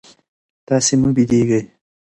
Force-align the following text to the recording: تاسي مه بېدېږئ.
تاسي 0.67 0.93
مه 1.01 1.09
بېدېږئ. 1.15 1.63